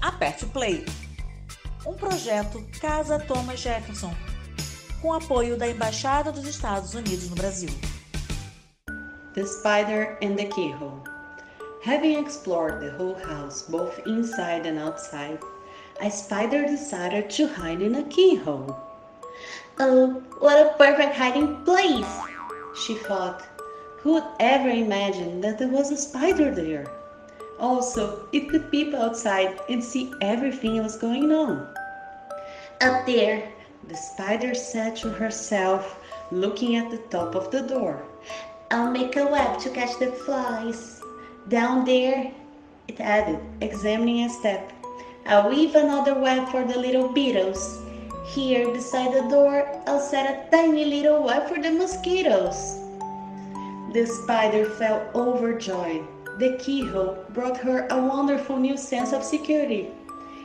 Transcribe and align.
aperte 0.00 0.44
o 0.44 0.48
play. 0.48 0.84
Um 1.86 1.94
projeto 1.94 2.64
Casa 2.80 3.18
Thomas 3.18 3.60
Jefferson, 3.60 4.14
com 5.00 5.12
apoio 5.12 5.56
da 5.56 5.68
Embaixada 5.68 6.30
dos 6.30 6.46
Estados 6.46 6.94
Unidos 6.94 7.28
no 7.30 7.36
Brasil. 7.36 7.70
The 9.34 9.46
Spider 9.46 10.18
and 10.22 10.36
the 10.36 10.46
Keyhole. 10.46 11.02
Having 11.82 12.18
explored 12.18 12.80
the 12.80 12.90
whole 12.90 13.14
house, 13.14 13.62
both 13.62 14.06
inside 14.06 14.66
and 14.66 14.78
outside, 14.78 15.38
a 16.02 16.10
spider 16.10 16.66
decided 16.66 17.30
to 17.30 17.46
hide 17.46 17.80
in 17.80 17.94
a 17.94 18.02
keyhole. 18.04 18.76
Oh, 19.78 20.22
what 20.40 20.66
a 20.66 20.74
perfect 20.76 21.16
hiding 21.16 21.64
place! 21.64 22.06
She 22.74 22.96
thought. 22.96 23.46
Who 24.00 24.12
would 24.14 24.24
ever 24.40 24.68
imagine 24.68 25.40
that 25.40 25.58
there 25.58 25.68
was 25.68 25.90
a 25.90 25.96
spider 25.96 26.54
there? 26.54 26.86
Also, 27.60 28.26
it 28.32 28.48
could 28.48 28.70
peep 28.70 28.94
outside 28.94 29.60
and 29.68 29.84
see 29.84 30.10
everything 30.22 30.82
was 30.82 30.96
going 30.96 31.30
on. 31.30 31.68
Up 32.80 33.04
there, 33.04 33.52
the 33.86 33.96
spider 33.96 34.54
said 34.54 34.96
to 34.96 35.10
herself, 35.10 35.98
looking 36.32 36.76
at 36.76 36.90
the 36.90 37.02
top 37.10 37.34
of 37.34 37.50
the 37.50 37.60
door. 37.60 38.02
I'll 38.70 38.90
make 38.90 39.16
a 39.16 39.26
web 39.26 39.58
to 39.60 39.70
catch 39.70 39.98
the 39.98 40.12
flies. 40.12 41.02
Down 41.48 41.84
there, 41.84 42.32
it 42.88 42.98
added, 42.98 43.40
examining 43.60 44.24
a 44.24 44.30
step. 44.30 44.72
I'll 45.26 45.50
weave 45.50 45.74
another 45.74 46.14
web 46.14 46.48
for 46.48 46.64
the 46.64 46.78
little 46.78 47.08
beetles. 47.08 47.82
Here, 48.34 48.70
beside 48.70 49.12
the 49.12 49.28
door, 49.28 49.66
I'll 49.86 50.00
set 50.00 50.30
a 50.30 50.50
tiny 50.50 50.86
little 50.86 51.22
web 51.22 51.48
for 51.48 51.60
the 51.60 51.72
mosquitoes. 51.72 52.78
The 53.92 54.06
spider 54.06 54.64
felt 54.64 55.14
overjoyed. 55.14 56.06
The 56.38 56.56
keyhole 56.58 57.24
brought 57.30 57.58
her 57.58 57.86
a 57.90 58.00
wonderful 58.00 58.56
new 58.56 58.76
sense 58.76 59.12
of 59.12 59.22
security. 59.22 59.88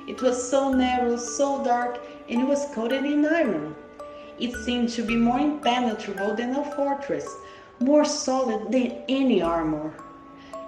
It 0.07 0.21
was 0.21 0.49
so 0.49 0.71
narrow, 0.71 1.15
so 1.17 1.63
dark, 1.63 1.99
and 2.29 2.41
it 2.41 2.47
was 2.47 2.67
coated 2.73 3.05
in 3.05 3.25
iron. 3.25 3.75
It 4.39 4.53
seemed 4.65 4.89
to 4.89 5.01
be 5.01 5.15
more 5.15 5.39
impenetrable 5.39 6.35
than 6.35 6.55
a 6.55 6.63
fortress, 6.75 7.27
more 7.79 8.05
solid 8.05 8.71
than 8.71 9.03
any 9.07 9.41
armor. 9.41 9.93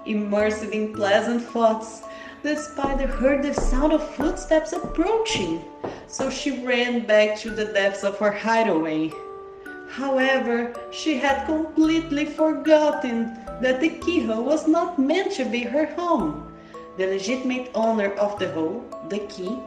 Immersed 0.06 0.64
in 0.64 0.94
pleasant 0.94 1.44
thoughts, 1.44 2.02
the 2.44 2.56
spider 2.56 3.08
heard 3.08 3.44
the 3.44 3.54
sound 3.54 3.94
of 3.94 4.16
footsteps 4.16 4.72
approaching, 4.72 5.62
so 6.08 6.30
she 6.30 6.66
ran 6.66 7.06
back 7.06 7.38
to 7.40 7.50
the 7.50 7.66
depths 7.66 8.04
of 8.04 8.18
her 8.20 8.32
hideaway. 8.32 9.12
However, 9.90 10.74
she 10.92 11.18
had 11.18 11.46
completely 11.46 12.26
forgotten 12.26 13.38
that 13.62 13.82
the 13.82 13.90
keyhole 13.90 14.44
was 14.44 14.68
not 14.68 15.00
meant 15.00 15.32
to 15.34 15.46
be 15.46 15.62
her 15.62 15.86
home. 15.86 16.54
The 16.98 17.08
legitimate 17.08 17.72
owner 17.74 18.12
of 18.14 18.38
the 18.40 18.50
hole, 18.50 18.86
the 19.10 19.20
key, 19.20 19.58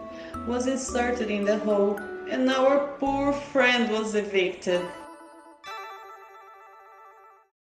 was 0.46 0.66
inserted 0.66 1.30
in 1.30 1.44
the 1.44 1.58
hole, 1.58 1.98
and 2.30 2.50
our 2.50 2.96
poor 2.98 3.32
friend 3.32 3.90
was 3.90 4.14
evicted. 4.14 4.82